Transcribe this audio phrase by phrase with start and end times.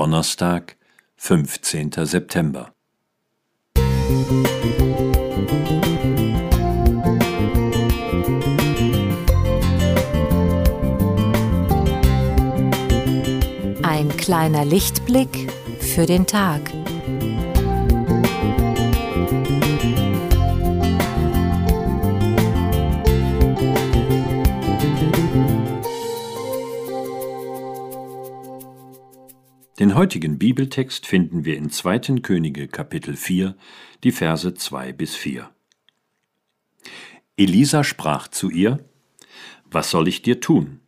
[0.00, 0.78] Donnerstag,
[1.18, 1.90] 15.
[2.06, 2.72] September.
[13.82, 16.62] Ein kleiner Lichtblick für den Tag.
[29.80, 32.20] Den heutigen Bibeltext finden wir in 2.
[32.20, 33.56] Könige Kapitel 4,
[34.04, 35.48] die Verse 2 bis 4.
[37.38, 38.84] Elisa sprach zu ihr:
[39.70, 40.80] Was soll ich dir tun?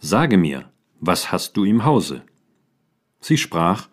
[0.00, 2.24] Sage mir, was hast du im Hause?
[3.20, 3.88] Sie sprach: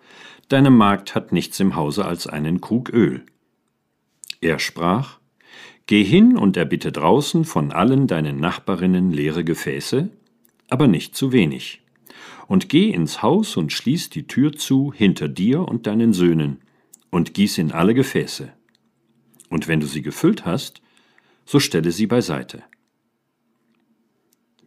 [0.48, 3.28] Deine Magd hat nichts im Hause als einen Krug Öl.
[4.42, 5.20] Er sprach:
[5.86, 10.10] Geh hin und erbitte draußen von allen deinen Nachbarinnen leere Gefäße,
[10.68, 11.84] aber nicht zu wenig
[12.48, 16.62] und geh ins Haus und schließ die Tür zu hinter dir und deinen Söhnen,
[17.12, 18.54] und gieß in alle Gefäße.
[19.50, 20.82] Und wenn du sie gefüllt hast,
[21.46, 22.64] so stelle sie beiseite.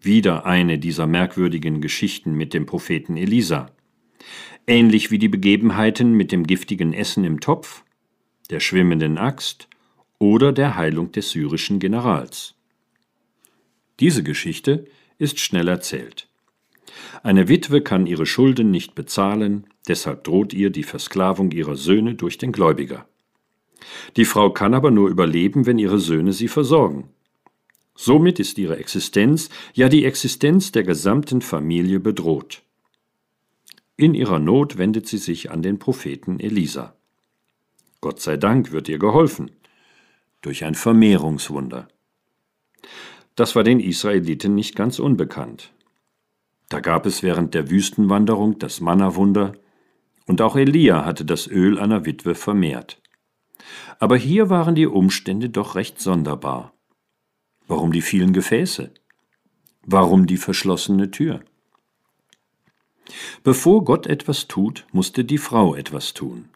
[0.00, 3.70] Wieder eine dieser merkwürdigen Geschichten mit dem Propheten Elisa.
[4.66, 7.84] Ähnlich wie die Begebenheiten mit dem giftigen Essen im Topf,
[8.50, 9.68] der schwimmenden Axt
[10.18, 12.56] oder der Heilung des syrischen Generals.
[14.00, 14.86] Diese Geschichte
[15.18, 16.28] ist schnell erzählt.
[17.22, 22.38] Eine Witwe kann ihre Schulden nicht bezahlen, deshalb droht ihr die Versklavung ihrer Söhne durch
[22.38, 23.06] den Gläubiger.
[24.16, 27.08] Die Frau kann aber nur überleben, wenn ihre Söhne sie versorgen.
[27.94, 32.62] Somit ist ihre Existenz, ja die Existenz der gesamten Familie bedroht.
[33.96, 36.96] In ihrer Not wendet sie sich an den Propheten Elisa.
[38.00, 39.50] Gott sei Dank wird ihr geholfen.
[40.40, 41.86] Durch ein Vermehrungswunder.
[43.36, 45.72] Das war den Israeliten nicht ganz unbekannt.
[46.72, 49.52] Da gab es während der Wüstenwanderung das Mannawunder,
[50.26, 53.02] und auch Elia hatte das Öl einer Witwe vermehrt.
[53.98, 56.72] Aber hier waren die Umstände doch recht sonderbar.
[57.66, 58.90] Warum die vielen Gefäße?
[59.84, 61.40] Warum die verschlossene Tür?
[63.44, 66.48] Bevor Gott etwas tut, musste die Frau etwas tun.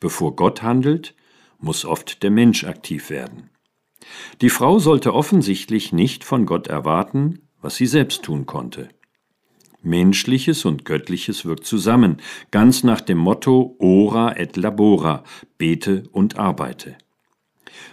[0.00, 1.14] Bevor Gott handelt,
[1.58, 3.50] muss oft der Mensch aktiv werden.
[4.40, 8.88] Die Frau sollte offensichtlich nicht von Gott erwarten, was sie selbst tun konnte.
[9.84, 12.18] Menschliches und Göttliches wirkt zusammen,
[12.50, 15.24] ganz nach dem Motto Ora et labora,
[15.58, 16.96] bete und arbeite.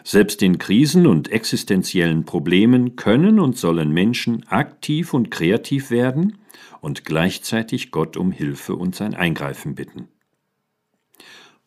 [0.03, 6.37] Selbst in Krisen und existenziellen Problemen können und sollen Menschen aktiv und kreativ werden
[6.81, 10.07] und gleichzeitig Gott um Hilfe und sein Eingreifen bitten.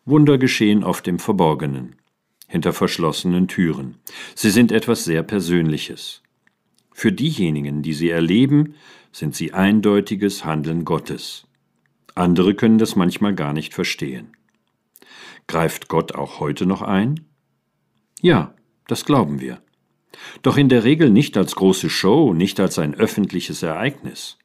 [0.04, 1.96] Wunder geschehen oft im Verborgenen,
[2.46, 3.96] hinter verschlossenen Türen.
[4.34, 6.23] Sie sind etwas sehr Persönliches.
[7.04, 8.76] Für diejenigen, die sie erleben,
[9.12, 11.46] sind sie eindeutiges Handeln Gottes.
[12.14, 14.34] Andere können das manchmal gar nicht verstehen.
[15.46, 17.20] Greift Gott auch heute noch ein?
[18.22, 18.54] Ja,
[18.86, 19.60] das glauben wir.
[20.40, 24.38] Doch in der Regel nicht als große Show, nicht als ein öffentliches Ereignis.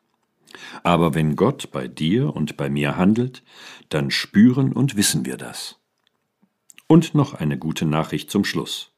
[0.84, 3.42] Aber wenn Gott bei dir und bei mir handelt,
[3.88, 5.80] dann spüren und wissen wir das.
[6.88, 8.92] Und noch eine gute Nachricht zum Schluss.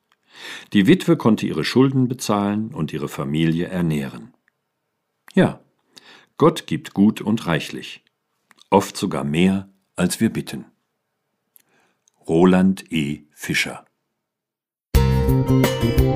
[0.73, 4.33] Die Witwe konnte ihre Schulden bezahlen und ihre Familie ernähren.
[5.33, 5.59] Ja,
[6.37, 8.03] Gott gibt gut und reichlich,
[8.69, 10.65] oft sogar mehr, als wir bitten.
[12.27, 13.23] Roland E.
[13.33, 13.85] Fischer
[15.41, 16.10] Musik